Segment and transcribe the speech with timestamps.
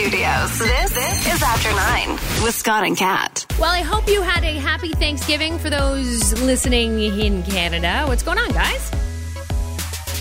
[0.00, 0.58] studios.
[0.58, 2.12] This, this is After Nine
[2.42, 3.44] with Scott and Kat.
[3.58, 8.04] Well, I hope you had a happy Thanksgiving for those listening in Canada.
[8.06, 8.88] What's going on, guys?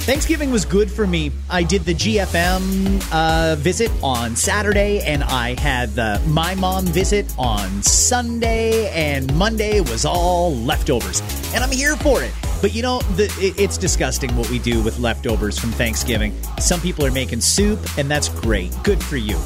[0.03, 1.31] Thanksgiving was good for me.
[1.49, 7.33] I did the GFM uh, visit on Saturday, and I had the My Mom visit
[7.37, 11.21] on Sunday, and Monday was all leftovers.
[11.53, 12.33] And I'm here for it.
[12.61, 16.35] But you know, the, it, it's disgusting what we do with leftovers from Thanksgiving.
[16.57, 18.73] Some people are making soup, and that's great.
[18.83, 19.39] Good for you.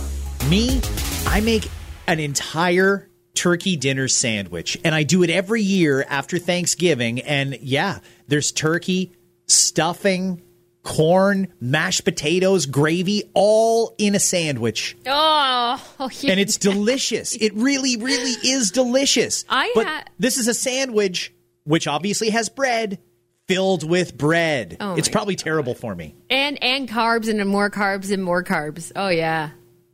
[0.50, 0.82] Me,
[1.26, 1.70] I make
[2.06, 7.22] an entire turkey dinner sandwich, and I do it every year after Thanksgiving.
[7.22, 9.14] And yeah, there's turkey,
[9.48, 10.42] stuffing,
[10.84, 14.98] corn, mashed potatoes, gravy, all in a sandwich.
[15.08, 16.10] Oh, oh.
[16.28, 17.36] And it's delicious.
[17.36, 19.46] It really, really is delicious.
[19.50, 21.34] I but ha- this is a sandwich,
[21.64, 23.00] which obviously has bread
[23.48, 24.78] filled with bread.
[24.80, 26.16] Oh it's probably terrible for me.
[26.30, 28.92] and and carbs and more carbs and more carbs.
[28.96, 29.52] Oh yeah.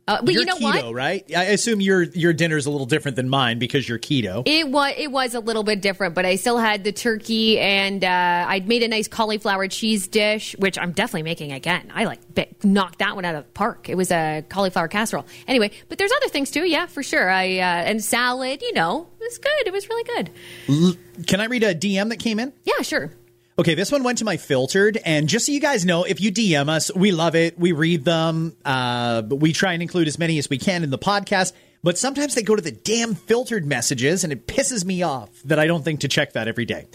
[0.08, 0.94] Uh, but you're you know keto, what?
[0.94, 1.24] right?
[1.36, 4.42] I assume your your dinner's a little different than mine because you're keto.
[4.46, 8.02] It was it was a little bit different, but I still had the turkey, and
[8.02, 11.92] uh, I'd made a nice cauliflower cheese dish, which I'm definitely making again.
[11.94, 13.88] I like bit, knocked that one out of the park.
[13.88, 15.26] It was a cauliflower casserole.
[15.46, 16.64] Anyway, but there's other things too.
[16.64, 17.30] Yeah, for sure.
[17.30, 18.62] I uh, and salad.
[18.62, 19.66] You know, it was good.
[19.66, 20.96] It was really good.
[21.26, 22.52] Can I read a DM that came in?
[22.64, 23.12] Yeah, sure.
[23.60, 26.32] Okay, this one went to my filtered, and just so you guys know, if you
[26.32, 27.58] DM us, we love it.
[27.58, 28.56] We read them.
[28.64, 31.52] Uh, we try and include as many as we can in the podcast.
[31.82, 35.58] But sometimes they go to the damn filtered messages, and it pisses me off that
[35.58, 36.86] I don't think to check that every day.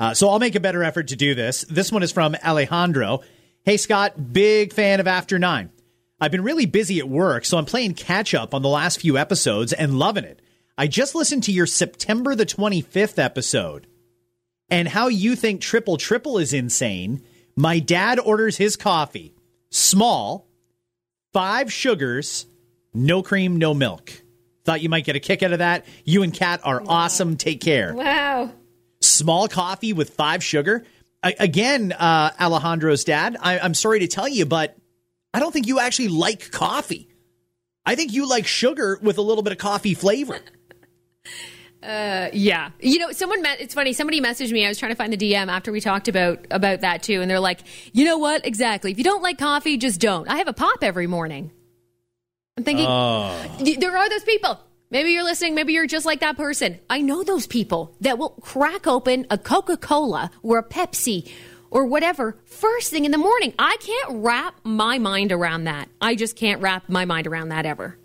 [0.00, 1.64] Uh, so I'll make a better effort to do this.
[1.70, 3.20] This one is from Alejandro.
[3.62, 5.70] Hey Scott, big fan of After Nine.
[6.20, 9.16] I've been really busy at work, so I'm playing catch up on the last few
[9.16, 10.42] episodes and loving it.
[10.76, 13.86] I just listened to your September the 25th episode
[14.70, 17.22] and how you think triple triple is insane.
[17.56, 19.34] My dad orders his coffee
[19.70, 20.48] small,
[21.32, 22.46] five sugars,
[22.94, 24.12] no cream, no milk.
[24.64, 25.86] Thought you might get a kick out of that.
[26.04, 27.36] You and Kat are awesome.
[27.36, 27.94] Take care.
[27.94, 28.52] Wow.
[29.00, 30.84] Small coffee with five sugar.
[31.22, 34.76] I, again, uh, Alejandro's dad, I, I'm sorry to tell you, but
[35.32, 37.08] I don't think you actually like coffee.
[37.84, 40.38] I think you like sugar with a little bit of coffee flavor.
[41.82, 43.40] Uh, yeah, you know, someone.
[43.40, 43.92] met, it's funny.
[43.92, 44.64] Somebody messaged me.
[44.64, 47.30] I was trying to find the DM after we talked about about that too, and
[47.30, 47.60] they're like,
[47.92, 48.44] "You know what?
[48.44, 48.90] Exactly.
[48.90, 51.52] If you don't like coffee, just don't." I have a pop every morning.
[52.56, 53.56] I'm thinking oh.
[53.60, 54.58] y- there are those people.
[54.90, 55.54] Maybe you're listening.
[55.54, 56.80] Maybe you're just like that person.
[56.90, 61.30] I know those people that will crack open a Coca Cola or a Pepsi
[61.70, 63.54] or whatever first thing in the morning.
[63.58, 65.88] I can't wrap my mind around that.
[66.00, 67.98] I just can't wrap my mind around that ever.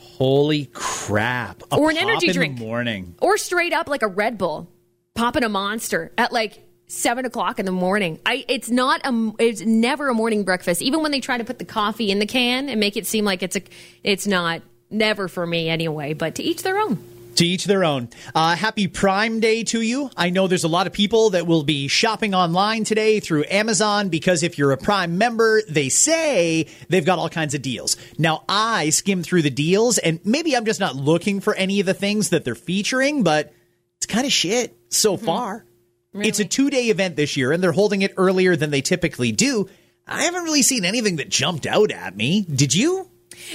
[0.00, 1.62] Holy crap!
[1.72, 2.58] A Or an energy in drink.
[2.58, 3.14] the morning.
[3.20, 4.68] or straight up like a Red Bull,
[5.14, 8.18] popping a monster at like seven o'clock in the morning.
[8.24, 10.80] I it's not a it's never a morning breakfast.
[10.82, 13.24] Even when they try to put the coffee in the can and make it seem
[13.24, 13.62] like it's a
[14.02, 14.62] it's not.
[14.88, 16.12] Never for me anyway.
[16.14, 16.98] But to each their own.
[17.36, 18.08] To each their own.
[18.34, 20.10] Uh, happy Prime Day to you.
[20.16, 24.08] I know there's a lot of people that will be shopping online today through Amazon
[24.08, 27.98] because if you're a Prime member, they say they've got all kinds of deals.
[28.16, 31.84] Now, I skim through the deals and maybe I'm just not looking for any of
[31.84, 33.52] the things that they're featuring, but
[33.98, 35.66] it's kind of shit so far.
[36.14, 39.32] It's a two day event this year and they're holding it earlier than they typically
[39.32, 39.68] do.
[40.06, 42.46] I haven't really seen anything that jumped out at me.
[42.50, 43.10] Did you?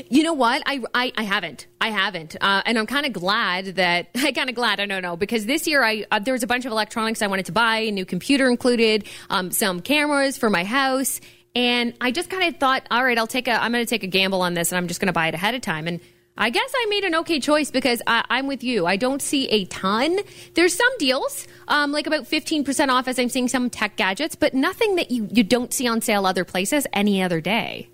[0.10, 0.62] You know what?
[0.66, 1.68] I I, I haven't.
[1.80, 2.36] I haven't.
[2.40, 4.80] Uh, and I'm kind of glad that I kind of glad.
[4.80, 7.28] I don't know because this year I uh, there was a bunch of electronics I
[7.28, 11.20] wanted to buy, a new computer included, um, some cameras for my house,
[11.56, 14.04] and I just kind of thought, all right, I'll take a I'm going to take
[14.04, 15.88] a gamble on this, and I'm just going to buy it ahead of time.
[15.88, 16.00] And
[16.38, 18.86] I guess I made an okay choice because I, I'm with you.
[18.86, 20.18] I don't see a ton.
[20.56, 24.54] There's some deals, um, like about 15% off as I'm seeing some tech gadgets, but
[24.54, 27.91] nothing that you, you don't see on sale other places any other day.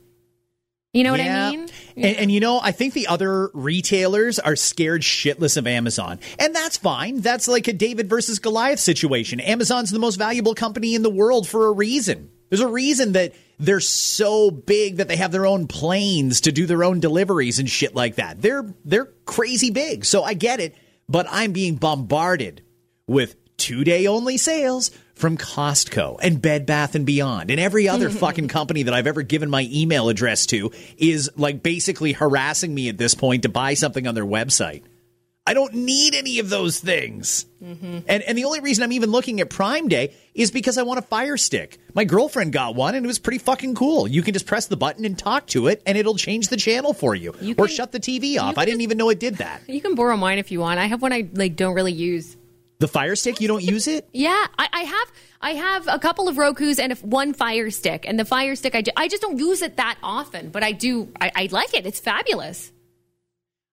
[0.93, 1.69] You know what I mean?
[1.95, 6.19] And, and you know, I think the other retailers are scared shitless of Amazon.
[6.39, 7.21] And that's fine.
[7.21, 9.39] That's like a David versus Goliath situation.
[9.39, 12.31] Amazon's the most valuable company in the world for a reason.
[12.49, 16.65] There's a reason that they're so big that they have their own planes to do
[16.65, 18.41] their own deliveries and shit like that.
[18.41, 20.05] They're they're crazy big.
[20.05, 20.75] So I get it,
[21.09, 22.61] but I'm being bombarded
[23.07, 28.47] with two-day only sales from Costco and Bed Bath and Beyond and every other fucking
[28.47, 32.97] company that I've ever given my email address to is like basically harassing me at
[32.97, 34.83] this point to buy something on their website.
[35.45, 37.45] I don't need any of those things.
[37.63, 37.99] Mm-hmm.
[38.05, 40.99] And and the only reason I'm even looking at Prime Day is because I want
[40.99, 41.79] a Fire Stick.
[41.93, 44.09] My girlfriend got one and it was pretty fucking cool.
[44.09, 46.93] You can just press the button and talk to it and it'll change the channel
[46.93, 48.57] for you, You or can- shut the TV off.
[48.57, 49.61] I didn't just- even know it did that.
[49.67, 50.79] You can borrow mine if you want.
[50.81, 52.35] I have one I like don't really use.
[52.79, 54.07] The Fire Stick, you don't use it?
[54.13, 58.19] Yeah, I, I have I have a couple of Roku's and one Fire Stick, and
[58.19, 61.11] the Fire Stick I, ju- I just don't use it that often, but I do
[61.19, 61.85] I, I like it.
[61.87, 62.71] It's fabulous.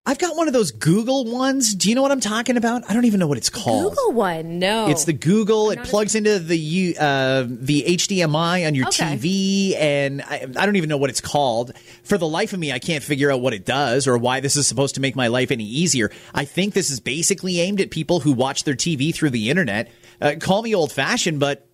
[0.07, 1.75] I've got one of those Google ones.
[1.75, 2.83] Do you know what I'm talking about?
[2.91, 3.95] I don't even know what it's called.
[3.95, 4.89] Google one, no.
[4.89, 5.71] It's the Google.
[5.71, 9.17] It plugs into the uh, the HDMI on your Okay.
[9.17, 11.73] TV, and I, I don't even know what it's called.
[12.03, 14.57] For the life of me, I can't figure out what it does or why this
[14.57, 16.11] is supposed to make my life any easier.
[16.35, 19.91] I think this is basically aimed at people who watch their TV through the internet.
[20.21, 21.67] Uh, call me old fashioned, but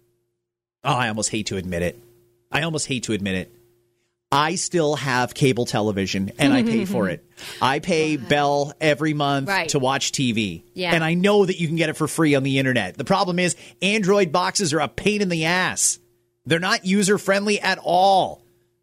[0.85, 1.99] oh, I almost hate to admit it.
[2.53, 3.55] I almost hate to admit it.
[4.33, 7.15] I still have cable television and I pay for mm-hmm.
[7.15, 7.27] it.
[7.61, 9.69] I pay Bell every month Right.
[9.71, 10.63] to watch TV.
[10.73, 10.95] Yeah.
[10.95, 12.97] And I know that you can get it for free on the internet.
[12.97, 15.99] The problem is Android boxes are a pain in the ass.
[16.47, 18.40] They're not user friendly at all.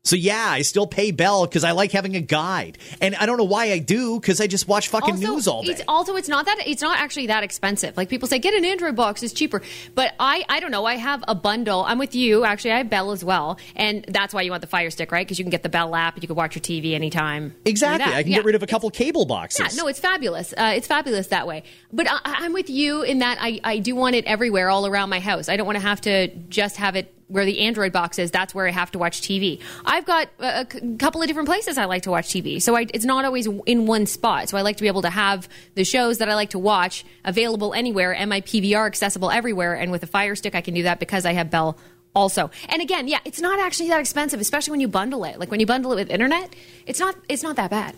[0.08, 3.38] So yeah, I still pay Bell because I like having a guide, and I don't
[3.38, 5.72] know why I do because I just watch fucking also, news all day.
[5.74, 7.98] It's also it's not that it's not actually that expensive.
[7.98, 9.62] Like people say, get an Android box, it's cheaper.
[9.96, 10.86] But I I don't know.
[10.86, 11.84] I have a bundle.
[11.84, 12.46] I'm with you.
[12.46, 15.26] Actually, I have Bell as well, and that's why you want the Fire Stick, right?
[15.28, 17.54] Because you can get the Bell app, you can watch your TV anytime.
[17.66, 18.16] exactly, Like.
[18.16, 18.38] I can Yeah.
[18.38, 19.76] get rid of a couple cable boxes.
[19.76, 20.54] Yeah, no, it's fabulous.
[20.58, 21.64] Uh, it's fabulous that way.
[21.92, 25.10] But I, I'm with you in that I, I do want it everywhere, all around
[25.10, 25.50] my house.
[25.50, 28.32] I don't want to have to just have it where the Android box is.
[28.32, 29.62] That's where I have to watch TV.
[29.86, 30.66] I've got a,
[30.98, 33.86] couple of different places I like to watch TV, so I, it's not always in
[33.86, 34.50] one spot.
[34.50, 37.06] So I like to be able to have the shows that I like to watch
[37.26, 39.76] available anywhere, and my PVR accessible everywhere.
[39.76, 41.78] And with a Fire Stick, I can do that because I have Bell.
[42.16, 45.40] Also, and again, yeah, it's not actually that expensive, especially when you bundle it.
[45.40, 46.56] Like when you bundle it with internet,
[46.88, 47.96] it's not it's not that bad.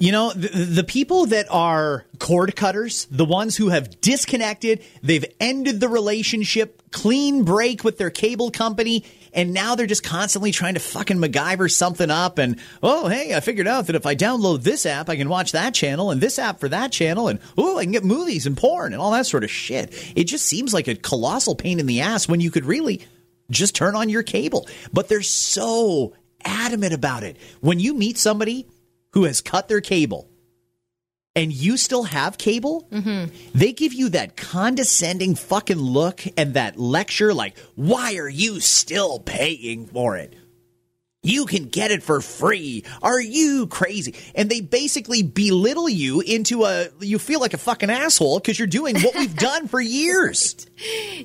[0.00, 5.24] You know, the, the people that are cord cutters, the ones who have disconnected, they've
[5.40, 10.74] ended the relationship, clean break with their cable company, and now they're just constantly trying
[10.74, 12.38] to fucking MacGyver something up.
[12.38, 15.50] And, oh, hey, I figured out that if I download this app, I can watch
[15.50, 17.26] that channel and this app for that channel.
[17.26, 19.92] And, oh, I can get movies and porn and all that sort of shit.
[20.14, 23.02] It just seems like a colossal pain in the ass when you could really
[23.50, 24.68] just turn on your cable.
[24.92, 27.36] But they're so adamant about it.
[27.60, 28.68] When you meet somebody
[29.18, 30.28] who has cut their cable
[31.34, 32.88] and you still have cable,
[33.52, 39.18] they give you that condescending fucking look and that lecture like, why are you still
[39.18, 40.36] paying for it?
[41.24, 42.84] You can get it for free.
[43.02, 44.14] Are you crazy?
[44.36, 48.68] And they basically belittle you into a, you feel like a fucking asshole because you're
[48.68, 50.64] doing what we've done for years.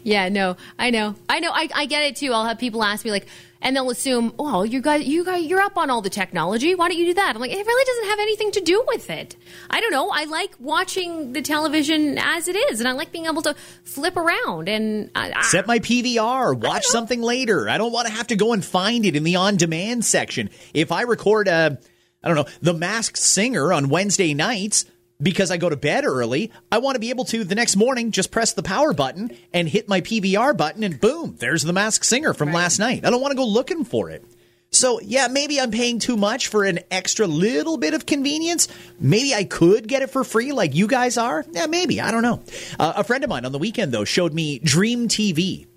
[0.03, 2.33] Yeah, no, I know, I know, I, I get it too.
[2.33, 3.27] I'll have people ask me like,
[3.63, 6.75] and they'll assume, well, you guys, you guys, you're up on all the technology.
[6.75, 7.33] Why don't you do that?
[7.33, 9.35] I'm like, it really doesn't have anything to do with it.
[9.71, 10.11] I don't know.
[10.11, 14.15] I like watching the television as it is, and I like being able to flip
[14.17, 17.67] around and I, I- Set my PVR, watch something later.
[17.69, 20.49] I don't want to have to go and find it in the on demand section.
[20.73, 21.79] If I record a,
[22.21, 24.85] I don't know, The Masked Singer on Wednesday nights
[25.21, 28.11] because I go to bed early, I want to be able to the next morning
[28.11, 32.05] just press the power button and hit my PVR button and boom, there's The Masked
[32.05, 33.05] Singer from last night.
[33.05, 34.25] I don't want to go looking for it.
[34.73, 38.67] So, yeah, maybe I'm paying too much for an extra little bit of convenience.
[38.99, 41.45] Maybe I could get it for free like you guys are.
[41.51, 42.01] Yeah, maybe.
[42.01, 42.41] I don't know.
[42.79, 45.67] Uh, a friend of mine on the weekend, though, showed me Dream TV.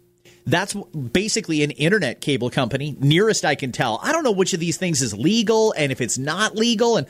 [0.46, 4.00] That's basically an internet cable company, nearest I can tell.
[4.02, 6.96] I don't know which of these things is legal and if it's not legal.
[6.96, 7.06] And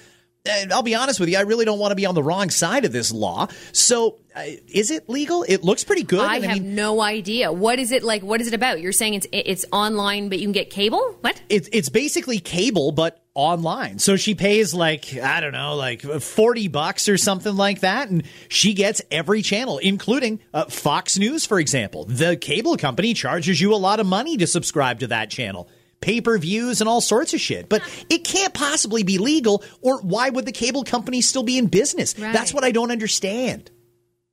[0.73, 2.85] I'll be honest with you, I really don't want to be on the wrong side
[2.85, 3.49] of this law.
[3.73, 5.45] So, uh, is it legal?
[5.49, 6.21] It looks pretty good.
[6.21, 7.53] I have mean, no idea.
[7.53, 8.23] What is it like?
[8.23, 8.81] What is it about?
[8.81, 11.17] You're saying it's it's online, but you can get cable.
[11.21, 11.41] What?
[11.49, 13.99] it's it's basically cable but online.
[13.99, 18.25] So she pays like I don't know, like forty bucks or something like that, and
[18.49, 22.05] she gets every channel, including uh, Fox News, for example.
[22.05, 25.69] The cable company charges you a lot of money to subscribe to that channel.
[26.01, 27.69] Pay per views and all sorts of shit.
[27.69, 31.67] But it can't possibly be legal, or why would the cable company still be in
[31.67, 32.19] business?
[32.19, 32.33] Right.
[32.33, 33.71] That's what I don't understand.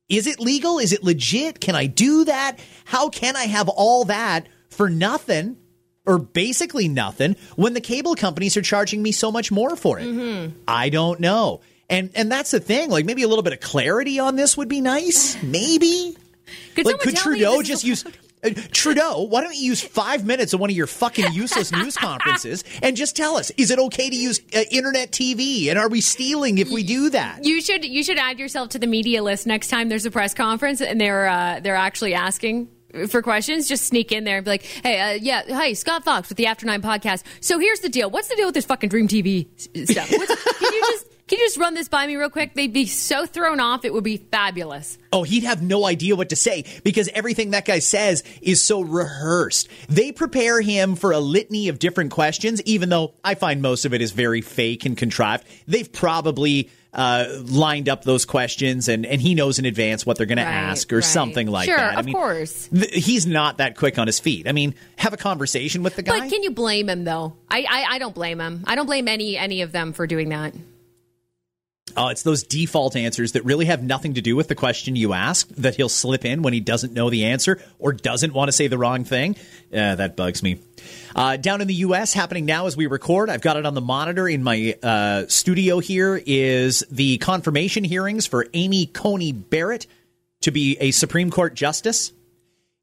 [0.08, 0.78] Is it legal?
[0.78, 1.60] Is it legit?
[1.60, 2.58] Can I do that?
[2.84, 5.56] How can I have all that for nothing
[6.06, 10.52] or basically nothing when the cable companies are charging me so much more for it?
[10.68, 11.60] I don't know.
[11.88, 12.90] And and that's the thing.
[12.90, 15.42] Like maybe a little bit of clarity on this would be nice.
[15.42, 16.16] Maybe.
[16.74, 18.04] Could like could Trudeau just use
[18.72, 22.64] Trudeau, why don't you use five minutes of one of your fucking useless news conferences
[22.82, 25.68] and just tell us, is it okay to use uh, internet TV?
[25.68, 27.44] And are we stealing if we do that?
[27.44, 30.34] You should you should add yourself to the media list next time there's a press
[30.34, 32.68] conference and they're uh, they're actually asking
[33.08, 33.68] for questions.
[33.68, 36.46] Just sneak in there and be like, "Hey, uh, yeah, hey, Scott Fox with the
[36.46, 37.24] After Nine podcast.
[37.40, 38.10] So here's the deal.
[38.10, 39.46] What's the deal with this fucking Dream TV
[39.88, 40.10] stuff?
[40.10, 42.54] What's, can you just can you just run this by me real quick?
[42.54, 43.84] They'd be so thrown off.
[43.84, 44.98] It would be fabulous.
[45.12, 48.80] Oh, he'd have no idea what to say because everything that guy says is so
[48.82, 49.68] rehearsed.
[49.88, 53.94] They prepare him for a litany of different questions, even though I find most of
[53.94, 55.44] it is very fake and contrived.
[55.66, 60.26] They've probably uh, lined up those questions and, and he knows in advance what they're
[60.26, 61.04] going Right, to ask or right.
[61.04, 61.96] something like Sure, that.
[61.96, 62.68] I of mean, course.
[62.68, 64.46] th- he's not that quick on his feet.
[64.48, 66.20] I mean, have a conversation with the guy.
[66.20, 67.34] But can you blame him though?
[67.50, 68.62] I, I I don't blame him.
[68.66, 70.54] I don't blame any any of them for doing that.
[71.96, 75.12] Oh, it's those default answers that really have nothing to do with the question you
[75.12, 78.52] ask that he'll slip in when he doesn't know the answer or doesn't want to
[78.52, 79.36] say the wrong thing.
[79.72, 80.58] Uh, that bugs me.
[81.14, 83.80] Uh, down in the U.S., happening now as we record, I've got it on the
[83.80, 89.86] monitor in my uh, studio here, is the confirmation hearings for Amy Coney Barrett
[90.40, 92.12] to be a Supreme Court justice.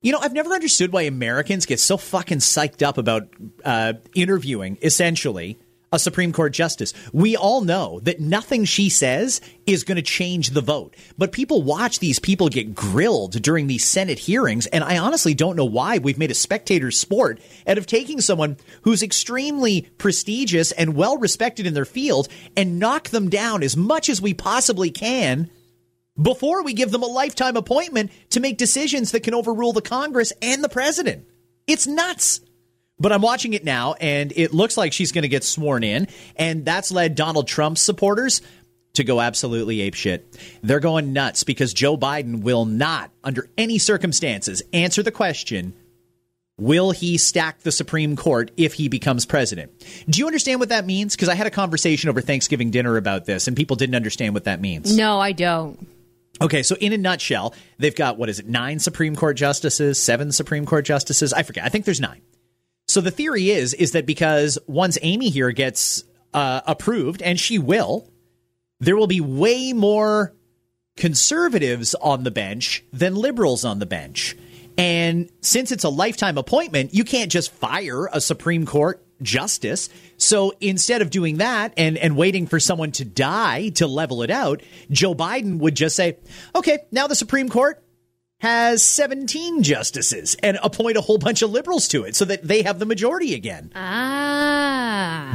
[0.01, 3.27] You know, I've never understood why Americans get so fucking psyched up about
[3.63, 5.59] uh, interviewing, essentially,
[5.91, 6.93] a Supreme Court justice.
[7.11, 10.95] We all know that nothing she says is going to change the vote.
[11.17, 15.57] But people watch these people get grilled during these Senate hearings, and I honestly don't
[15.57, 20.95] know why we've made a spectator sport out of taking someone who's extremely prestigious and
[20.95, 25.51] well respected in their field and knock them down as much as we possibly can
[26.21, 30.31] before we give them a lifetime appointment to make decisions that can overrule the Congress
[30.41, 31.25] and the president.
[31.67, 32.39] It's nuts.
[33.01, 36.07] But I'm watching it now, and it looks like she's going to get sworn in,
[36.35, 38.43] and that's led Donald Trump's supporters
[38.93, 40.21] to go absolutely apeshit.
[40.61, 45.73] They're going nuts because Joe Biden will not, under any circumstances, answer the question
[46.59, 49.71] Will he stack the Supreme Court if he becomes president?
[50.07, 51.15] Do you understand what that means?
[51.15, 54.43] Because I had a conversation over Thanksgiving dinner about this, and people didn't understand what
[54.43, 54.95] that means.
[54.95, 55.87] No, I don't.
[56.39, 60.31] Okay, so in a nutshell, they've got what is it, nine Supreme Court justices, seven
[60.31, 61.33] Supreme Court justices?
[61.33, 61.65] I forget.
[61.65, 62.21] I think there's nine.
[62.91, 67.57] So the theory is is that because once Amy here gets uh, approved, and she
[67.57, 68.11] will,
[68.81, 70.33] there will be way more
[70.97, 74.35] conservatives on the bench than liberals on the bench.
[74.77, 79.89] And since it's a lifetime appointment, you can't just fire a Supreme Court justice.
[80.17, 84.31] So instead of doing that and, and waiting for someone to die to level it
[84.31, 86.17] out, Joe Biden would just say,
[86.55, 87.81] okay, now the Supreme Court
[88.41, 92.63] has 17 justices and appoint a whole bunch of liberals to it so that they
[92.63, 93.71] have the majority again.
[93.75, 94.70] Ah.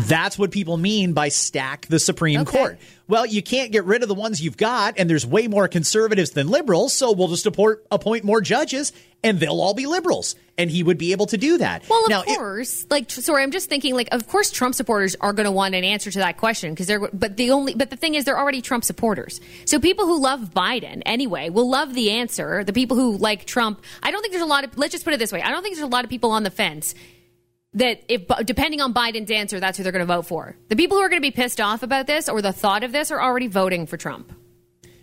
[0.01, 2.59] That's what people mean by stack the Supreme Okay.
[2.59, 2.79] Court.
[3.09, 6.31] Well, you can't get rid of the ones you've got, and there's way more conservatives
[6.33, 8.93] than liberals, so we'll just appoint, appoint more judges,
[9.23, 10.35] and they'll all be liberals.
[10.59, 11.89] And he would be able to do that.
[11.89, 12.85] Well, of now, it- course.
[12.91, 13.95] like, sorry, I'm just thinking.
[13.95, 16.87] Like, of course, Trump supporters are going to want an answer to that question because
[16.87, 17.09] they're.
[17.13, 17.75] But the only.
[17.75, 19.41] But the thing is, they're already Trump supporters.
[19.67, 22.65] So people who love Biden anyway will love the answer.
[22.65, 24.77] The people who like Trump, I don't think there's a lot of.
[24.79, 26.43] Let's just put it this way: I don't think there's a lot of people on
[26.43, 26.95] the fence
[27.77, 30.57] that if depending on Biden's answer, that's who they're going to vote for.
[30.69, 32.93] The people who are going to be pissed off about this or the thought of
[32.93, 34.33] this are already voting for Trump.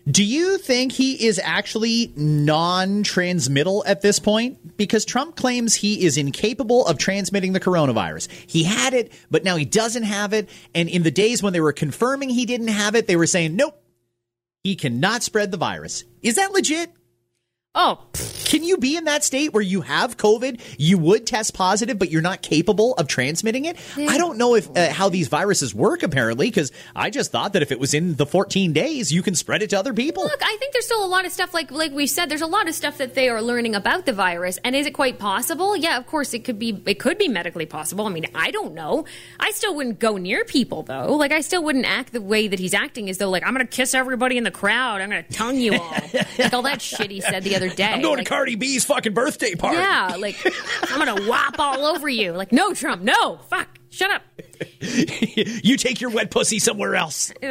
[0.10, 4.76] do you think he is actually non transmittal at this point?
[4.76, 8.28] Because Trump claims he is incapable of transmitting the coronavirus.
[8.48, 10.50] He had it, but now he doesn't have it.
[10.76, 13.56] And in the days when they were confirming he didn't have it, they were saying,
[13.56, 13.80] nope,
[14.64, 16.04] he cannot spread the virus.
[16.22, 16.92] Is that legit?
[17.76, 18.06] Oh,
[18.54, 22.12] Can you be in that state where you have COVID, you would test positive, but
[22.12, 23.78] you're not capable of transmitting it?
[23.98, 27.64] I don't know if uh, how these viruses work apparently, because I just thought that
[27.64, 30.22] if it was in the 14 days, you can spread it to other people.
[30.26, 32.30] Look, I think there's still a lot of stuff like like we said.
[32.30, 34.92] There's a lot of stuff that they are learning about the virus, and is it
[34.94, 35.76] quite possible?
[35.76, 36.80] Yeah, of course it could be.
[36.86, 38.06] It could be medically possible.
[38.06, 39.06] I mean, I don't know.
[39.40, 41.16] I still wouldn't go near people though.
[41.16, 43.66] Like I still wouldn't act the way that he's acting, as though like I'm going
[43.66, 45.02] to kiss everybody in the crowd.
[45.02, 45.96] I'm going to tongue you all.
[46.38, 47.86] like all that shit he said the other day.
[47.86, 49.78] I'm going Like, to Cardi B's fucking birthday party.
[49.78, 50.36] Yeah, like
[50.92, 52.34] I'm to whop all over you.
[52.34, 54.22] Like no, Trump, no, fuck, shut up.
[54.82, 57.32] you take your wet pussy somewhere else.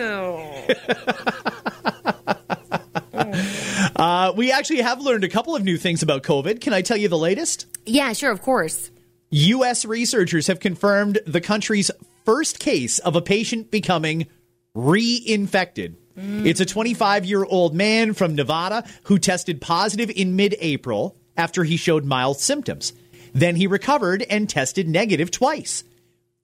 [3.95, 6.61] Uh, we actually have learned a couple of new things about COVID.
[6.61, 7.67] Can I tell you the latest?
[7.87, 8.91] Yeah, sure, of course.
[9.31, 9.85] U.S.
[9.85, 11.91] researchers have confirmed the country's
[12.25, 14.27] first case of a patient becoming
[14.75, 15.95] reinfected.
[16.19, 16.47] Mm.
[16.47, 21.65] It's a 25 year old man from Nevada who tested positive in mid April after
[21.65, 22.93] he showed mild symptoms.
[23.33, 25.85] Then he recovered and tested negative twice.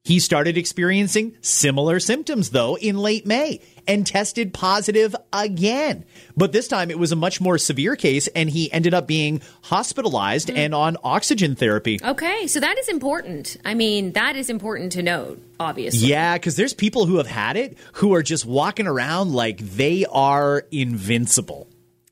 [0.04, 6.04] He started experiencing similar symptoms, though, in late May and tested positive again.
[6.36, 9.40] But this time it was a much more severe case, and he ended up being
[9.62, 10.58] hospitalized mm-hmm.
[10.58, 11.98] and on oxygen therapy.
[12.04, 13.56] Okay, so that is important.
[13.64, 16.08] I mean, that is important to note, obviously.
[16.08, 20.04] Yeah, because there's people who have had it who are just walking around like they
[20.04, 21.68] are invincible.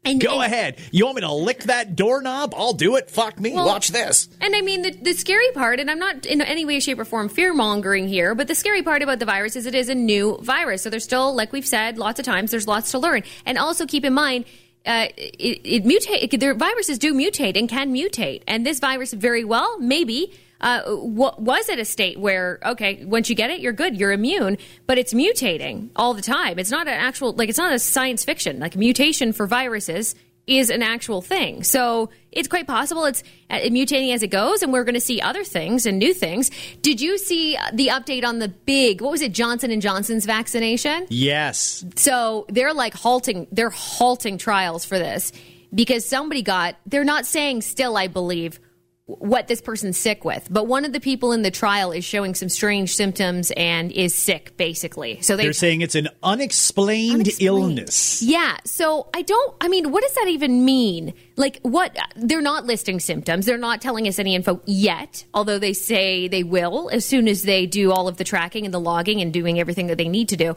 [0.06, 0.78] And, Go and- ahead.
[0.90, 2.54] You want me to lick that doorknob?
[2.56, 3.10] I'll do it.
[3.10, 3.52] Fuck me.
[3.52, 4.28] Well- Watch this.
[4.40, 7.04] And I mean, the, the scary part, and I'm not in any way, shape, or
[7.04, 9.94] form fear mongering here, but the scary part about the virus is it is a
[9.94, 10.82] new virus.
[10.82, 13.22] So there's still, like we've said lots of times, there's lots to learn.
[13.44, 14.44] And also keep in mind,
[14.86, 16.38] uh, it, it mutate.
[16.38, 21.30] Their viruses do mutate and can mutate, and this virus very well maybe uh, w-
[21.38, 24.98] was it a state where okay, once you get it, you're good, you're immune, but
[24.98, 26.58] it's mutating all the time.
[26.58, 28.58] It's not an actual like it's not a science fiction.
[28.58, 30.14] Like mutation for viruses
[30.46, 31.62] is an actual thing.
[31.64, 35.20] So it's quite possible it's uh, mutating as it goes, and we're going to see
[35.20, 36.50] other things and new things.
[36.82, 39.00] Did you see the update on the big?
[39.00, 39.32] What was it?
[39.32, 41.06] Johnson and Johnson's vaccination.
[41.10, 41.84] Yes.
[41.96, 43.48] So they're like halting.
[43.50, 45.32] They're halting trials for this
[45.74, 46.76] because somebody got.
[46.86, 48.60] They're not saying still, I believe,
[49.06, 50.48] what this person's sick with.
[50.50, 54.14] But one of the people in the trial is showing some strange symptoms and is
[54.14, 55.20] sick, basically.
[55.22, 58.20] So they, are saying it's an unexplained, unexplained, illness.
[58.20, 58.56] Yeah.
[58.64, 59.54] So I don't.
[59.60, 61.14] I mean, what does that even mean?
[61.36, 61.96] Like, what?
[62.16, 63.46] They're not listing symptoms.
[63.46, 65.24] They're not telling us any info yet.
[65.32, 68.74] Although they say they will as soon as they do all of the tracking and
[68.74, 70.56] the logging and doing everything that they need to do.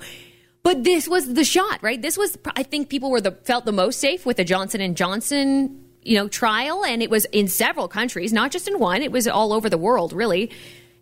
[0.64, 2.02] But this was the shot, right?
[2.02, 2.36] This was.
[2.56, 6.16] I think people were the felt the most safe with the Johnson and Johnson you
[6.16, 9.54] know trial and it was in several countries not just in one it was all
[9.54, 10.50] over the world really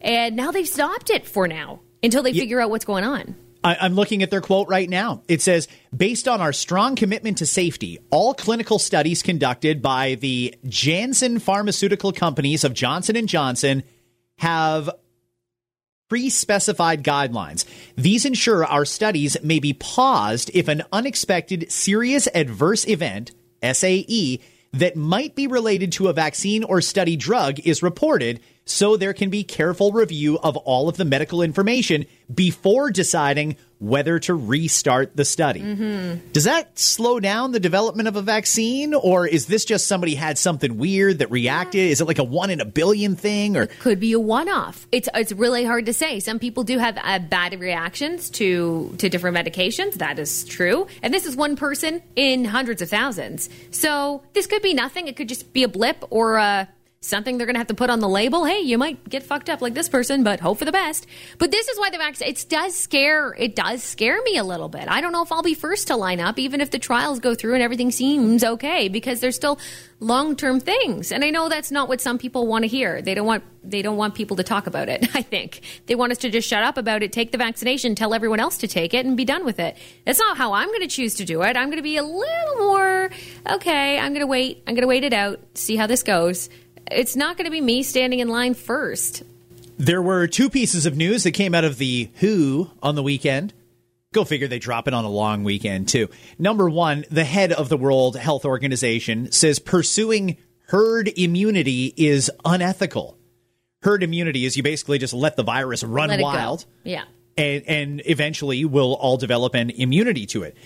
[0.01, 2.41] and now they've stopped it for now until they Yeah.
[2.41, 5.23] figure out what's going on I, I'm looking at their quote right now.
[5.27, 10.53] It says, based on our strong commitment to safety, all clinical studies conducted by the
[10.67, 13.81] Janssen pharmaceutical companies of Johnson & Johnson
[14.37, 14.91] have
[16.07, 17.65] pre-specified guidelines.
[17.95, 23.31] These ensure our studies may be paused if an unexpected serious adverse event,
[23.63, 24.39] SAE,
[24.77, 29.29] that might be related to a vaccine or study drug is reported so there can
[29.29, 35.23] be careful review of all of the medical information before deciding whether to restart the
[35.23, 35.61] study.
[36.33, 40.37] Does that slow down the development of a vaccine or is this just somebody had
[40.37, 41.91] something weird that reacted?
[41.91, 43.67] Is it like a 1 in a billion thing or?
[43.67, 44.87] Could be a one-off.
[44.91, 46.19] It's it's really hard to say.
[46.19, 49.95] Some people do have uh, bad reactions to to different medications.
[49.95, 50.87] That is true.
[51.03, 53.49] And this is one person in hundreds of thousands.
[53.71, 55.07] So this could be nothing.
[55.07, 56.65] It could just be a blip or uh
[56.99, 58.43] Something they're going to have to put on the label.
[58.45, 61.05] Hey, you might get fucked up like this person, but hope for the best.
[61.37, 64.67] But this is why the vaccine it does scare it does scare me a little
[64.67, 64.87] bit.
[64.87, 67.35] I don't know if I'll be first to line up, even if the trials go
[67.35, 69.59] through and everything seems okay, because there's still
[69.99, 71.11] long term things.
[71.11, 72.99] And I know that's not what some people want to hear.
[73.01, 75.07] They don't want they don't want people to talk about it.
[75.15, 78.15] I think they want us to just shut up about it, take the vaccination, tell
[78.15, 79.77] everyone else to take it, and be done with it.
[80.05, 81.55] That's not how I'm going to choose to do it.
[81.55, 83.11] I'm going to be a little more
[83.51, 83.99] okay.
[83.99, 84.63] I'm going to wait.
[84.65, 86.49] I'm going to wait it out, see how this goes.
[86.91, 89.23] It's not going to be me standing in line first.
[89.77, 93.53] There were two pieces of news that came out of the WHO on the weekend.
[94.13, 96.09] Go figure they drop it on a long weekend, too.
[96.39, 103.17] Number one, the head of the World Health Organization says pursuing herd immunity is unethical.
[103.83, 106.89] Herd immunity is you basically just let the virus run wild go.
[106.89, 107.03] Yeah.
[107.37, 110.57] and, and eventually we'll all develop an immunity to it.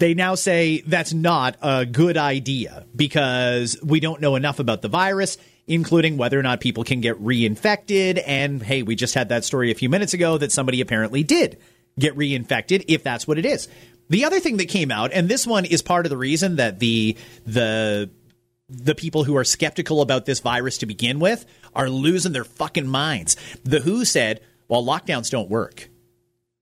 [0.00, 4.88] They now say that's not a good idea because we don't know enough about the
[4.88, 5.36] virus,
[5.66, 8.22] including whether or not people can get reinfected.
[8.26, 11.58] And hey, we just had that story a few minutes ago that somebody apparently did
[11.98, 13.68] get reinfected, if that's what it is.
[14.08, 16.78] The other thing that came out, and this one is part of the reason that
[16.78, 18.08] the the
[18.70, 22.86] the people who are skeptical about this virus to begin with are losing their fucking
[22.86, 23.36] minds.
[23.64, 25.89] The WHO said, well, lockdowns don't work.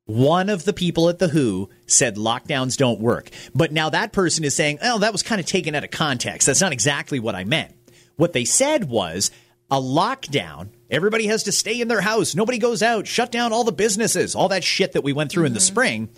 [0.09, 3.29] One of the people at the WHO said lockdowns don't work.
[3.55, 6.47] But now that person is saying, oh, that was kind of taken out of context.
[6.47, 7.75] That's not exactly what I meant.
[8.17, 9.31] What they said was
[9.71, 13.65] a lockdown, everybody has to stay in their house, nobody goes out, shut down all
[13.65, 15.75] the businesses, all that shit that we went through in the mm-hmm.
[15.75, 16.09] spring.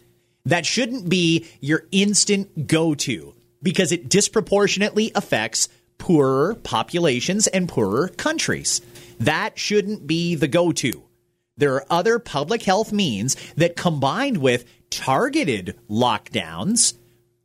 [0.44, 8.06] That shouldn't be your instant go to because it disproportionately affects poorer populations and poorer
[8.06, 8.82] countries.
[9.18, 11.02] That shouldn't be the go to.
[11.60, 16.94] There are other public health means that combined with targeted lockdowns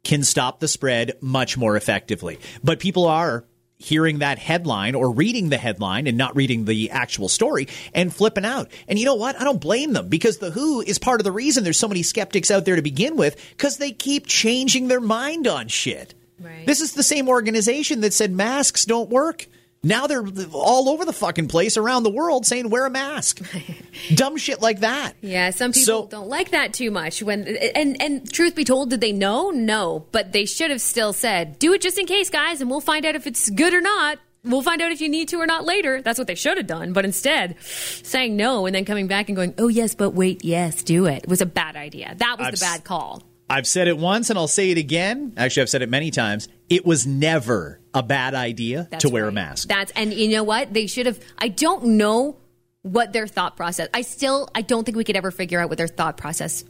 [0.04, 2.40] can stop the spread much more effectively.
[2.64, 3.44] But people are
[3.78, 8.46] hearing that headline or reading the headline and not reading the actual story and flipping
[8.46, 8.72] out.
[8.88, 9.40] And you know what?
[9.40, 12.02] I don't blame them because the WHO is part of the reason there's so many
[12.02, 16.14] skeptics out there to begin with because they keep changing their mind on shit.
[16.40, 16.66] Right.
[16.66, 19.48] This is the same organization that said masks don't work.
[19.86, 23.40] Now they're all over the fucking place around the world saying wear a mask.
[24.16, 25.14] Dumb shit like that.
[25.22, 27.22] Yeah, some people So- don't like that too much.
[27.22, 29.52] When and and truth be told, did they know?
[29.52, 32.82] No, but they should have still said, "Do it just in case, guys, and we'll
[32.82, 34.18] find out if it's good or not.
[34.44, 36.68] We'll find out if you need to or not later." That's what they should have
[36.68, 36.92] done.
[36.94, 40.82] But instead, saying no and then coming back and going, "Oh yes, but wait, yes,
[40.84, 42.16] do it," was a bad idea.
[42.18, 43.22] That was I've the bad call.
[43.50, 45.34] I've said it once and I'll say it again.
[45.38, 46.48] Actually, I've said it many times.
[46.70, 49.68] It was never a bad idea That's to wear a mask.
[49.68, 50.74] That's and you know what?
[50.74, 51.20] They should have.
[51.38, 52.38] I don't know
[52.82, 53.88] what their thought process.
[53.94, 56.64] I still I don't think we could ever figure out what their thought process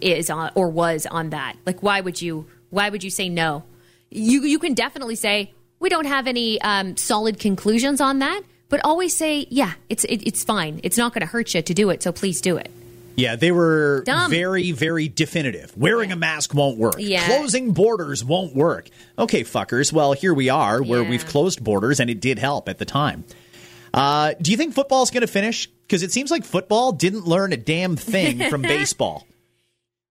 [0.00, 1.56] is on or was on that.
[1.66, 3.64] Like why would you why would you say no?
[4.10, 8.42] You you can definitely say we don't have any um, solid conclusions on that.
[8.68, 10.80] but always say, yeah, it's it, it's fine.
[10.84, 12.70] It's not going to hurt you to do it, so please do it.
[13.20, 14.30] Yeah, they were Dumb.
[14.30, 15.76] very, very definitive.
[15.76, 16.94] Wearing a mask won't work.
[16.98, 17.26] Yeah.
[17.26, 18.88] Closing borders won't work.
[19.18, 19.92] Okay, fuckers.
[19.92, 21.10] Well, here we are where Yeah.
[21.10, 23.24] we've closed borders, and it did help at the time.
[23.92, 25.66] Uh, do you think football's going to finish?
[25.66, 29.26] Because it seems like football didn't learn a damn thing from baseball.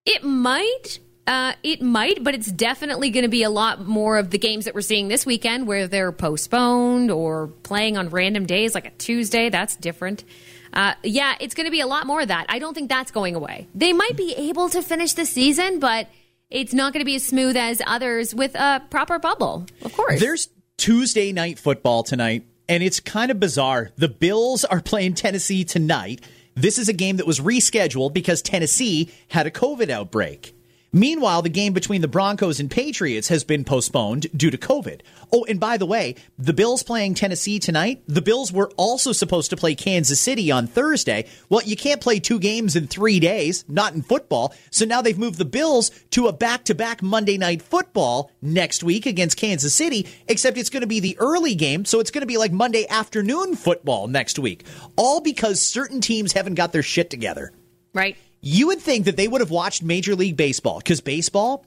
[0.05, 0.99] It might.
[1.27, 4.65] Uh, it might, but it's definitely going to be a lot more of the games
[4.65, 8.89] that we're seeing this weekend where they're postponed or playing on random days like a
[8.91, 9.49] Tuesday.
[9.49, 10.23] That's different.
[10.73, 12.45] Uh, yeah, it's going to be a lot more of that.
[12.49, 13.67] I don't think that's going away.
[13.73, 16.07] They might be able to finish the season, but
[16.49, 20.19] it's not going to be as smooth as others with a proper bubble, of course.
[20.19, 23.91] There's Tuesday night football tonight, and it's kind of bizarre.
[23.97, 26.21] The Bills are playing Tennessee tonight.
[26.55, 30.55] This is a game that was rescheduled because Tennessee had a COVID outbreak.
[30.91, 35.01] Meanwhile, the game between the Broncos and Patriots has been postponed due to COVID.
[35.31, 39.51] Oh, and by the way, the Bills playing Tennessee tonight, the Bills were also supposed
[39.51, 41.27] to play Kansas City on Thursday.
[41.47, 44.53] Well, you can't play two games in three days, not in football.
[44.71, 48.83] So now they've moved the Bills to a back to back Monday night football next
[48.83, 51.85] week against Kansas City, except it's going to be the early game.
[51.85, 54.65] So it's going to be like Monday afternoon football next week.
[54.95, 57.51] All because certain teams haven't got their shit together.
[57.93, 58.17] right?
[58.41, 61.65] You would think that they would have watched Major League Baseball because baseball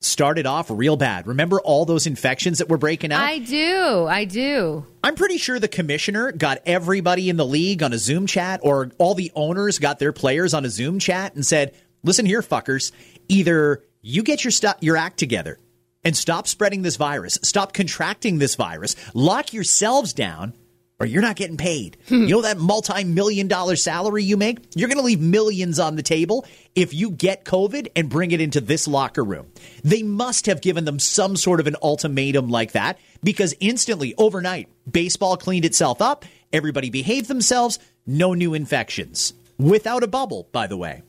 [0.00, 1.26] started off real bad.
[1.26, 3.22] Remember all those infections that were breaking out?
[3.22, 4.06] I do.
[4.08, 4.84] I do.
[5.04, 8.90] I'm pretty sure the commissioner got everybody in the league on a Zoom chat, or
[8.98, 12.90] all the owners got their players on a Zoom chat and said, "Listen here, fuckers.
[13.28, 15.58] Either you get your stu- your act together
[16.02, 20.54] and stop spreading this virus, stop contracting this virus, lock yourselves down."
[21.02, 21.96] Or you're not getting paid.
[22.06, 22.26] Hmm.
[22.26, 24.58] You know that multi million dollar salary you make?
[24.76, 28.40] You're going to leave millions on the table if you get COVID and bring it
[28.40, 29.48] into this locker room.
[29.82, 34.68] They must have given them some sort of an ultimatum like that because instantly, overnight,
[34.88, 36.24] baseball cleaned itself up.
[36.52, 37.80] Everybody behaved themselves.
[38.06, 39.32] No new infections.
[39.58, 41.02] Without a bubble, by the way.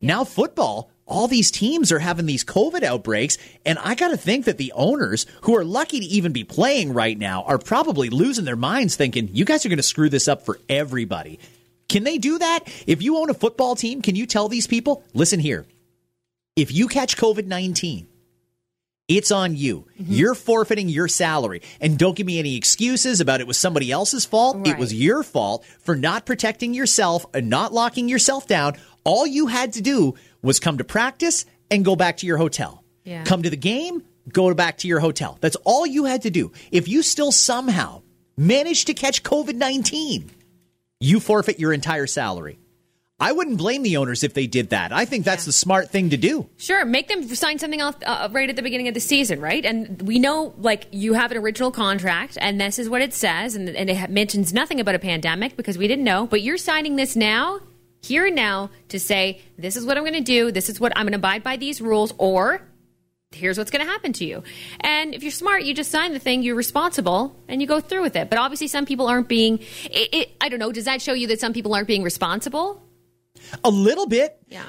[0.00, 3.36] Now, football, all these teams are having these COVID outbreaks.
[3.66, 6.92] And I got to think that the owners, who are lucky to even be playing
[6.92, 10.28] right now, are probably losing their minds thinking, you guys are going to screw this
[10.28, 11.38] up for everybody.
[11.88, 12.60] Can they do that?
[12.86, 15.66] If you own a football team, can you tell these people, listen here,
[16.56, 18.08] if you catch COVID 19,
[19.06, 19.86] it's on you.
[20.00, 20.12] Mm-hmm.
[20.12, 21.60] You're forfeiting your salary.
[21.80, 24.66] And don't give me any excuses about it was somebody else's fault.
[24.66, 28.76] It was your fault for not protecting yourself and not locking yourself down.
[29.04, 30.14] All you had to do
[30.44, 32.84] was come to practice and go back to your hotel.
[33.04, 33.24] Yeah.
[33.24, 34.02] Come to the game,
[34.32, 35.38] go back to your hotel.
[35.40, 36.52] That's all you had to do.
[36.70, 38.02] If you still somehow
[38.36, 40.30] managed to catch COVID 19,
[41.00, 42.58] you forfeit your entire salary.
[43.20, 44.92] I wouldn't blame the owners if they did that.
[44.92, 46.48] I think that's the smart thing to do.
[46.56, 49.64] Sure, make them sign something off uh, right at the beginning of the season, right?
[49.64, 53.54] And we know, like, you have an original contract, and this is what it says,
[53.54, 56.26] and, and it mentions nothing about a pandemic because we didn't know.
[56.26, 57.60] But you're signing this now,
[58.04, 60.92] here and now, to say this is what I'm going to do, this is what
[60.96, 62.60] I'm going to abide by these rules, or
[63.32, 64.42] here's what's going to happen to you.
[64.80, 68.02] And if you're smart, you just sign the thing, you're responsible, and you go through
[68.02, 68.30] with it.
[68.30, 69.58] But obviously, some people aren't being.
[69.84, 70.72] It, it, I don't know.
[70.72, 72.82] Does that show you that some people aren't being responsible?
[73.64, 74.38] A little bit.
[74.48, 74.64] Yeah.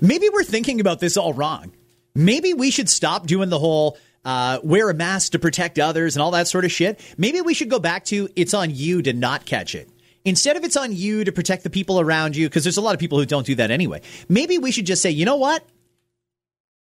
[0.00, 1.72] Maybe we're thinking about this all wrong.
[2.14, 6.22] Maybe we should stop doing the whole uh, wear a mask to protect others and
[6.22, 7.00] all that sort of shit.
[7.16, 9.88] Maybe we should go back to it's on you to not catch it.
[10.24, 12.94] Instead of it's on you to protect the people around you, because there's a lot
[12.94, 14.00] of people who don't do that anyway.
[14.28, 15.66] Maybe we should just say, you know what?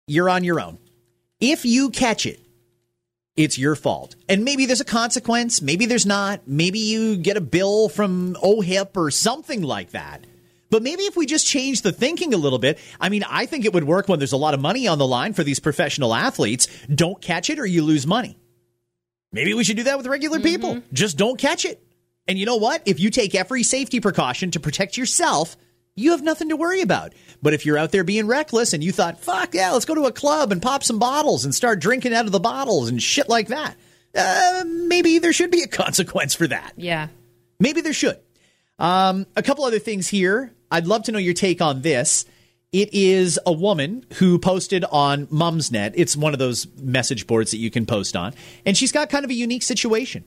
[0.08, 0.78] You're on your own.
[1.39, 2.39] If you catch it,
[3.38, 4.15] it's your fault.
[4.28, 5.62] And maybe there's a consequence.
[5.62, 6.41] Maybe there's not.
[6.46, 10.26] Maybe you get a bill from OHIP or something like that.
[10.70, 13.65] But maybe if we just change the thinking a little bit, I mean, I think
[13.65, 16.13] it would work when there's a lot of money on the line for these professional
[16.13, 16.67] athletes.
[16.94, 18.38] Don't catch it or you lose money.
[19.34, 20.76] Maybe we should do that with regular people.
[20.76, 20.94] Mm-hmm.
[20.94, 21.82] Just don't catch it.
[22.32, 22.82] And you know what?
[22.86, 25.58] If you take every safety precaution to protect yourself,
[25.98, 27.12] you have nothing to worry about.
[27.41, 30.06] But if you're out there being reckless and you thought, fuck yeah, let's go to
[30.06, 33.28] a club and pop some bottles and start drinking out of the bottles and shit
[33.28, 33.76] like that,
[34.15, 36.72] uh, maybe there should be a consequence for that.
[36.78, 37.10] Yeah.
[37.60, 38.17] Maybe there should.
[38.80, 40.54] Um, a couple other things here.
[40.72, 42.24] I'd love to know your take on this.
[42.72, 45.96] It is a woman who posted on Mumsnet.
[45.96, 48.34] It's one of those message boards that you can post on.
[48.65, 50.24] And she's got kind of a unique situation.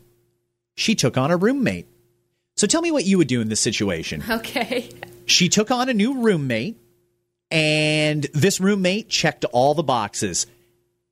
[0.74, 1.88] She took on a roommate.
[2.56, 4.22] So tell me what you would do in this situation.
[4.28, 4.90] Okay.
[5.26, 6.76] She took on a new roommate,
[7.50, 10.46] and this roommate checked all the boxes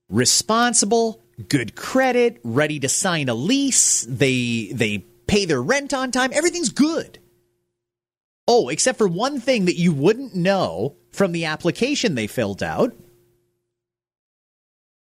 [0.08, 4.06] responsible, good credit, ready to sign a lease.
[4.08, 6.30] They they pay their rent on time.
[6.32, 7.18] Everything's good.
[8.46, 12.94] Oh, except for one thing that you wouldn't know from the application they filled out.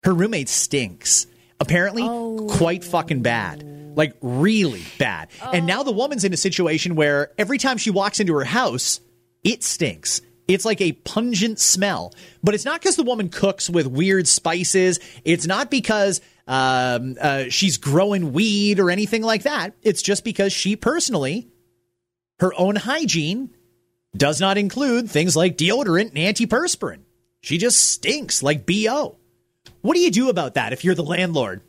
[0.05, 1.27] Her roommate stinks.
[1.59, 2.47] Apparently, oh.
[2.51, 3.63] quite fucking bad.
[3.95, 5.29] Like really bad.
[5.53, 9.01] And now the woman's in a situation where every time she walks into her house,
[9.43, 10.21] it stinks.
[10.47, 12.13] It's like a pungent smell.
[12.43, 15.01] But it's not because the woman cooks with weird spices.
[15.25, 19.75] It's not because um, uh, she's growing weed or anything like that.
[19.83, 21.49] It's just because she personally,
[22.41, 23.55] her own hygiene
[24.17, 27.01] does not include things like deodorant and antiperspirant.
[27.41, 29.17] She just stinks like BO.
[29.81, 31.63] What do you do about that if you're the landlord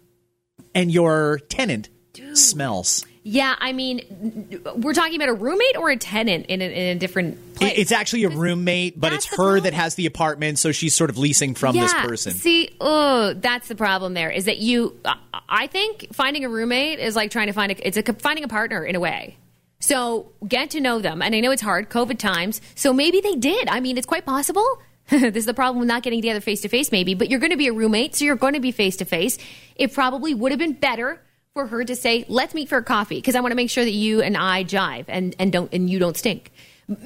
[0.74, 1.90] and your tenant
[2.38, 3.06] smells?
[3.28, 7.00] Yeah, I mean, we're talking about a roommate or a tenant in a, in a
[7.00, 7.74] different place.
[7.76, 11.10] It's actually a roommate, but That's it's her that has the apartment, so she's sort
[11.10, 12.34] of leasing from this person.
[12.34, 14.14] See, oh, that's the problem.
[14.14, 15.00] There is that you.
[15.04, 15.18] I-
[15.48, 17.88] I think finding a roommate is like trying to find a.
[17.88, 19.38] It's a finding a partner in a way.
[19.80, 22.62] So get to know them, and I know it's hard, COVID times.
[22.74, 23.68] So maybe they did.
[23.70, 24.66] I mean, it's quite possible.
[25.10, 27.14] this is the problem with not getting together face to face, maybe.
[27.14, 29.38] But you're going to be a roommate, so you're going to be face to face.
[29.76, 31.22] It probably would have been better
[31.56, 33.86] for her to say, "Let's meet for a coffee," because I want to make sure
[33.86, 36.52] that you and I jive and and don't and you don't stink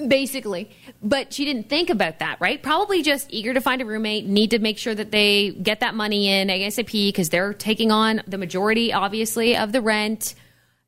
[0.08, 0.70] basically.
[1.02, 2.62] But she didn't think about that, right?
[2.62, 5.96] Probably just eager to find a roommate, need to make sure that they get that
[5.96, 10.36] money in ASAP because they're taking on the majority, obviously, of the rent.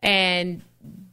[0.02, 0.62] And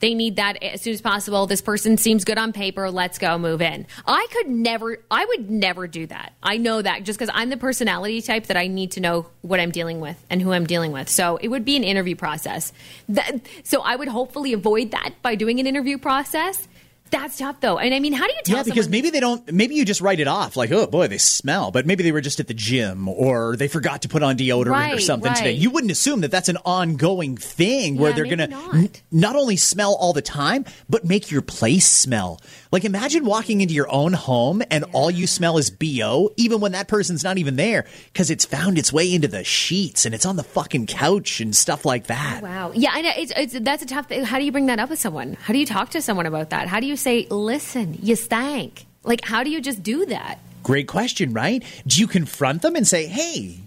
[0.00, 1.46] they need that as soon as possible.
[1.46, 2.90] This person seems good on paper.
[2.90, 3.86] Let's go move in.
[4.06, 6.34] I could never, I would never do that.
[6.42, 9.60] I know that just because I'm the personality type that I need to know what
[9.60, 11.08] I'm dealing with and who I'm dealing with.
[11.08, 12.72] So it would be an interview process.
[13.08, 16.68] That, so I would hopefully avoid that by doing an interview process.
[17.10, 17.78] That's tough though.
[17.78, 19.52] And I mean, how do you tell Yeah, because someone- maybe they don't.
[19.52, 21.70] Maybe you just write it off, like, oh boy, they smell.
[21.70, 24.66] But maybe they were just at the gym, or they forgot to put on deodorant
[24.66, 25.52] or Right, something today.
[25.52, 28.74] You wouldn't assume that that's an ongoing thing where Yeah, they're going to not.
[28.74, 32.40] n- not only smell all the time, but make your place smell.
[32.70, 36.72] Like, imagine walking into your own home and all you smell is bo, even when
[36.72, 40.26] that person's not even there, because it's found its way into the sheets and it's
[40.26, 42.42] on the fucking couch and stuff like that.
[42.42, 42.72] Wow.
[42.74, 43.12] Yeah, I know.
[43.16, 44.24] It's, it's, that's a tough thing.
[44.24, 45.34] How do you bring that up with someone?
[45.34, 46.68] How do you talk to someone about that?
[46.68, 48.86] How do you say, listen, you stank?
[49.04, 50.38] Like, how do you just do that?
[50.62, 51.62] Great question, right?
[51.86, 53.60] Do you confront them and say, hey?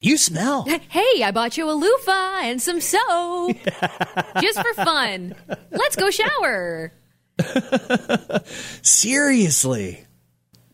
[0.00, 0.66] You smell.
[0.88, 3.56] Hey, I bought you a loofah and some soap
[4.42, 5.34] just for fun.
[5.70, 6.92] Let's go shower.
[8.82, 10.04] Seriously.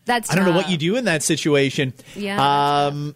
[0.05, 1.93] That's I don't know what you do in that situation.
[2.15, 2.87] Yeah.
[2.87, 3.15] Um,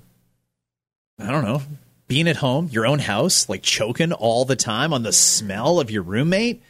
[1.20, 1.62] I don't know.
[2.08, 5.90] Being at home, your own house, like choking all the time on the smell of
[5.90, 6.62] your roommate.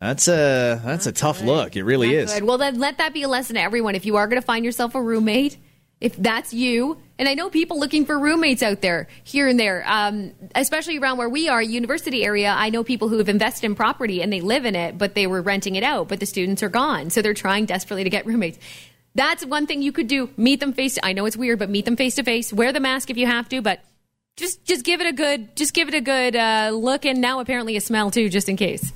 [0.00, 1.76] That's a that's a tough look.
[1.76, 2.32] It really is.
[2.32, 2.44] good.
[2.44, 3.94] Well, then let that be a lesson to everyone.
[3.94, 5.56] If you are going to find yourself a roommate,
[6.02, 9.84] if that's you, and I know people looking for roommates out there here and there,
[9.86, 12.50] um, especially around where we are, university area.
[12.50, 15.28] I know people who have invested in property and they live in it, but they
[15.28, 18.26] were renting it out, but the students are gone, so they're trying desperately to get
[18.32, 18.58] roommates.
[19.14, 20.30] That's one thing you could do.
[20.36, 20.94] Meet them face.
[20.94, 22.52] to I know it's weird, but meet them face to face.
[22.52, 23.80] Wear the mask if you have to, but
[24.36, 27.38] just just give it a good just give it a good uh, look, and now
[27.38, 28.92] apparently a smell too, just in case.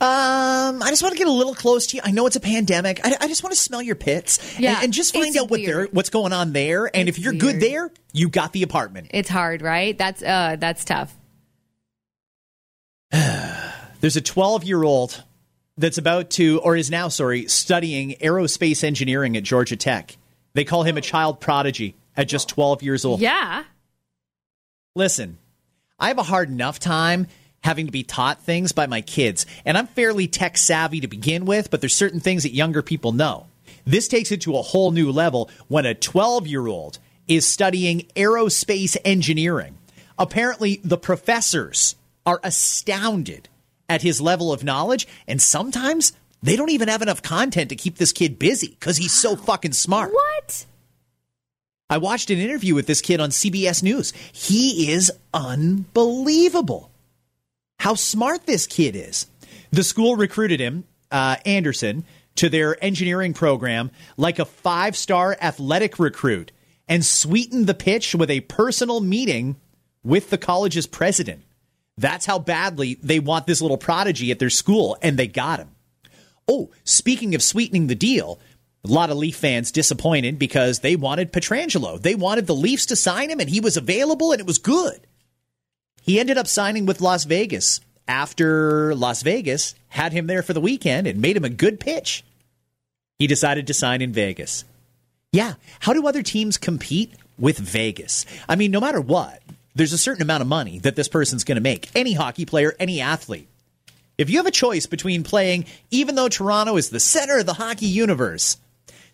[0.00, 2.02] Um, I just want to get a little close to you.
[2.04, 3.00] I know it's a pandemic.
[3.04, 5.60] I, I just want to smell your pits Yeah, and, and just find out what
[5.60, 5.68] weird.
[5.76, 6.86] they're, what's going on there.
[6.94, 9.08] And It's if you're good there, you got the apartment.
[9.10, 9.96] It's hard, right?
[9.96, 11.14] That's uh, that's tough.
[14.00, 15.22] There's a 12 year old
[15.76, 20.16] that's about to, or is now, sorry, studying aerospace engineering at Georgia Tech.
[20.54, 23.20] They call him a child prodigy at just 12 years old.
[23.20, 23.64] Yeah.
[24.94, 25.38] Listen,
[25.98, 27.26] I have a hard enough time
[27.62, 31.44] having to be taught things by my kids, and I'm fairly tech savvy to begin
[31.44, 33.46] with, but there's certain things that younger people know.
[33.84, 38.00] This takes it to a whole new level when a 12 year old is studying
[38.16, 39.78] aerospace engineering.
[40.18, 41.96] Apparently, the professors
[42.26, 43.48] are astounded
[43.88, 47.96] at his level of knowledge, and sometimes they don't even have enough content to keep
[47.96, 50.12] this kid busy because he's so fucking smart.
[50.12, 50.66] What?
[51.90, 54.12] I watched an interview with this kid on CBS News.
[54.32, 56.91] He is unbelievable.
[57.82, 59.26] How smart this kid is.
[59.72, 62.04] The school recruited him, uh, Anderson,
[62.36, 66.52] to their engineering program like a five star athletic recruit
[66.86, 69.56] and sweetened the pitch with a personal meeting
[70.04, 71.42] with the college's president.
[71.98, 75.70] That's how badly they want this little prodigy at their school, and they got him.
[76.46, 78.38] Oh, speaking of sweetening the deal,
[78.84, 82.00] a lot of Leaf fans disappointed because they wanted Pietrangelo.
[82.00, 85.04] They wanted the Leafs to sign him, and he was available, and it was good.
[86.02, 90.60] He ended up signing with Las Vegas after Las Vegas had him there for the
[90.60, 92.24] weekend and made him a good pitch.
[93.18, 94.64] He decided to sign in Vegas.
[95.32, 98.26] Yeah, how do other teams compete with Vegas?
[98.48, 99.40] I mean, no matter what,
[99.74, 101.88] there's a certain amount of money that this person's going to make.
[101.94, 103.48] Any hockey player, any athlete.
[104.18, 107.54] If you have a choice between playing, even though Toronto is the center of the
[107.54, 108.58] hockey universe,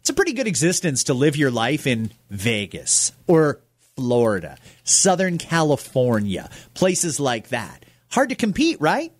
[0.01, 3.61] it's a pretty good existence to live your life in Vegas or
[3.95, 7.85] Florida, Southern California, places like that.
[8.11, 9.13] hard to compete, right?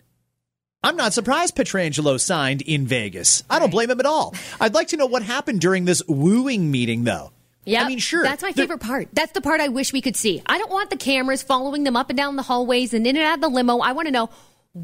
[0.81, 3.43] I'm not surprised Pietrangelo signed in Vegas.
[3.49, 4.33] I don't blame him at all.
[4.59, 7.31] I'd like to know what happened during this wooing meeting, though.
[7.65, 8.23] Yeah, I mean, sure.
[8.23, 9.09] That's my favorite part.
[9.13, 10.41] That's the part I wish we could see.
[10.45, 13.25] I don't want the cameras following them up and down the hallways and in and
[13.25, 13.79] out of the limo.
[13.79, 14.29] I want to know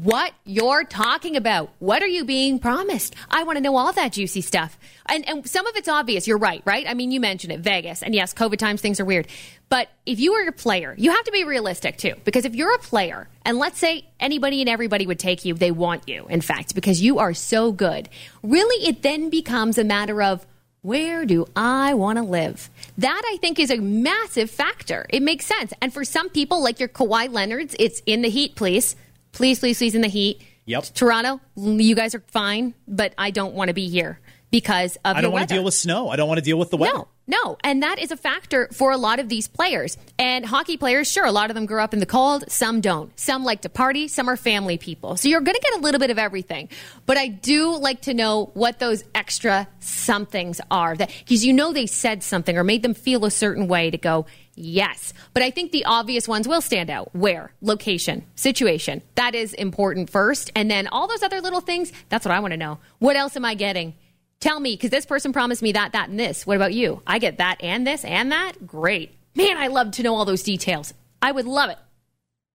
[0.02, 1.70] what you're talking about.
[1.78, 3.14] What are you being promised?
[3.30, 4.78] I want to know all that juicy stuff.
[5.06, 6.26] And, and some of it's obvious.
[6.26, 6.86] You're right, right?
[6.86, 8.02] I mean, you mentioned it, Vegas.
[8.02, 9.26] And yes, COVID times, things are weird.
[9.70, 12.12] But if you are a player, you have to be realistic too.
[12.24, 15.70] Because if you're a player, and let's say anybody and everybody would take you, they
[15.70, 18.10] want you, in fact, because you are so good.
[18.42, 20.46] Really, it then becomes a matter of,
[20.82, 22.70] where do I want to live?
[22.98, 25.06] That I think is a massive factor.
[25.08, 25.72] It makes sense.
[25.80, 28.94] And for some people, like your Kawhi Leonards, it's in the heat, please.
[29.36, 30.42] Please, please, please, in the heat.
[30.64, 30.84] Yep.
[30.94, 34.18] Toronto, you guys are fine, but I don't want to be here
[34.56, 36.08] because of I don't want to deal with snow.
[36.08, 36.94] I don't want to deal with the weather.
[36.94, 37.58] No, no.
[37.62, 39.98] And that is a factor for a lot of these players.
[40.18, 43.12] And hockey players, sure, a lot of them grew up in the cold, some don't.
[43.20, 45.18] Some like to party, some are family people.
[45.18, 46.70] So you're going to get a little bit of everything.
[47.04, 50.96] But I do like to know what those extra somethings are.
[50.96, 53.98] That Because you know they said something or made them feel a certain way to
[53.98, 55.12] go, yes.
[55.34, 57.14] But I think the obvious ones will stand out.
[57.14, 57.52] Where?
[57.60, 59.02] Location, situation.
[59.16, 60.50] That is important first.
[60.56, 62.78] And then all those other little things, that's what I want to know.
[63.00, 63.92] What else am I getting?
[64.40, 66.46] Tell me, because this person promised me that, that, and this.
[66.46, 67.02] What about you?
[67.06, 68.66] I get that and this and that?
[68.66, 69.14] Great.
[69.34, 70.94] Man, I love to know all those details.
[71.22, 71.78] I would love it.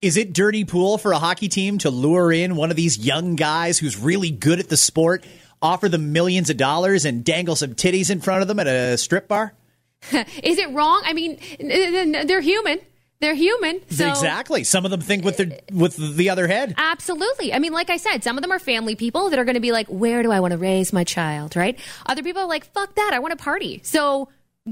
[0.02, 3.36] Is it dirty pool for a hockey team to lure in one of these young
[3.36, 5.24] guys who's really good at the sport,
[5.62, 8.98] offer them millions of dollars, and dangle some titties in front of them at a
[8.98, 9.54] strip bar?
[10.12, 11.04] Is it wrong?
[11.06, 12.80] I mean, they're human.
[13.22, 13.82] They're human.
[13.90, 14.64] So exactly.
[14.64, 16.74] Some of them think with the with the other head.
[16.78, 17.54] Absolutely.
[17.54, 19.62] I mean, like I said, some of them are family people that are going to
[19.62, 21.80] be like, where do I want to raise my child, right?
[22.08, 23.12] Other people are like, fuck that.
[23.14, 23.80] I want to party.
[23.84, 24.30] So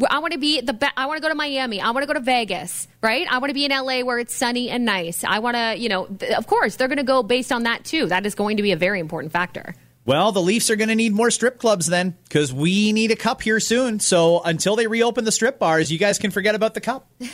[0.10, 1.80] I want to be the be- I want to go to Miami.
[1.80, 3.28] I want to go to Vegas, right?
[3.32, 5.24] I want to be in LA where it's sunny and nice.
[5.24, 7.86] I want to, you know, th- of course, they're going to go based on that
[7.86, 8.08] too.
[8.08, 9.76] That is going to be a very important factor.
[10.06, 13.16] Well, the Leafs are going to need more strip clubs then, because we need a
[13.16, 14.00] cup here soon.
[14.00, 17.08] So until they reopen the strip bars, you guys can forget about the cup.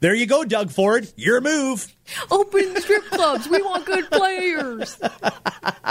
[0.00, 1.12] There you go, Doug Ford.
[1.16, 1.94] Your move.
[2.30, 3.46] Open strip clubs.
[3.48, 4.98] We want good players.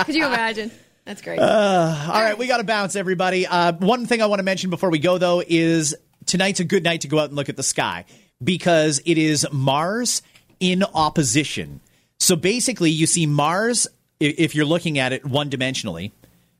[0.06, 0.72] Could you imagine?
[1.06, 1.39] That's great.
[1.39, 3.45] All right, we got to bounce, everybody.
[3.45, 5.95] Uh, one thing I want to mention before we go, though, is
[6.26, 8.06] tonight's a good night to go out and look at the sky
[8.43, 10.24] because it is Mars
[10.60, 11.80] in opposition.
[12.19, 13.88] So basically, you see Mars,
[14.19, 16.12] if you're looking at it one dimensionally,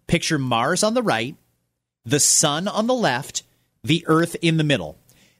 [0.06, 1.36] picture Mars on the right,
[2.06, 3.42] the sun on the left,
[3.84, 4.99] the Earth in the middle.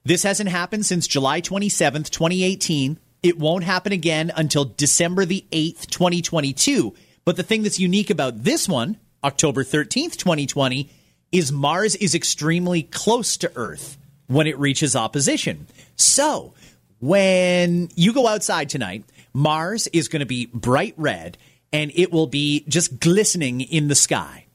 [0.10, 2.98] This hasn't happened since July 27th, 2018.
[3.22, 6.96] It won't happen again until December the 8th, 2022.
[7.26, 10.90] But the thing that's unique about this one, October 13th, 2020,
[11.32, 15.68] is Mars is extremely close to Earth when it reaches opposition.
[15.96, 16.56] So
[17.00, 21.38] when you go outside tonight, Mars is going to be bright red
[21.72, 24.46] and it will be just glistening in the sky.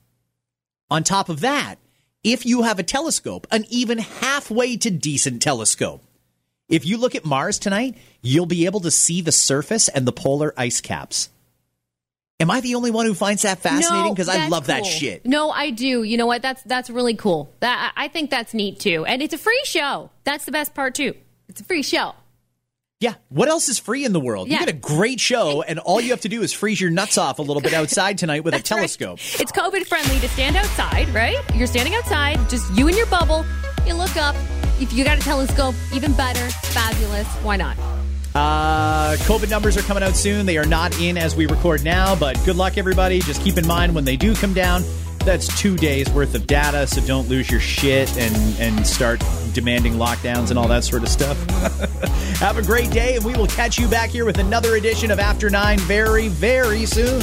[0.91, 1.77] On top of that,
[2.25, 6.03] if you have a telescope, an even halfway to decent telescope,
[6.69, 10.13] if you look at Mars tonight, you'll be able to see the surface and the
[10.13, 11.29] polar ice caps.
[12.41, 14.13] Am I the only one who finds that fascinating?
[14.13, 15.25] Because I that's love that shit.
[15.25, 16.03] No, I do.
[16.03, 16.43] You know what?
[16.43, 17.53] That's that's really cool.
[17.61, 20.11] That I I think that's neat too, and it's a free show.
[20.25, 21.15] That's the best part too.
[21.49, 22.15] It's a free show.
[23.05, 23.17] Yeah.
[23.29, 24.49] What else is free in the world?
[24.49, 24.61] Yeah.
[24.61, 27.19] You get a great show, and all you have to do is freeze your nuts
[27.19, 28.77] off a little bit outside tonight with a That's right.
[28.79, 29.19] telescope.
[29.39, 31.37] It's COVID friendly to stand outside, right?
[31.55, 33.45] You're standing outside, just you and your bubble.
[33.87, 34.35] You look up.
[34.81, 37.27] If you got a telescope, even better, fabulous.
[37.43, 37.77] Why not?
[38.35, 40.47] Uh, COVID numbers are coming out soon.
[40.47, 43.21] They are not in as we record now, but good luck, everybody.
[43.21, 44.83] Just keep in mind when they do come down,
[45.25, 49.95] that's two days worth of data, so don't lose your shit and, and start demanding
[49.95, 51.39] lockdowns and all that sort of stuff.
[52.41, 55.19] Have a great day, and we will catch you back here with another edition of
[55.19, 57.23] After Nine very, very soon.